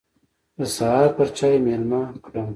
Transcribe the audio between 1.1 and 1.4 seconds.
پر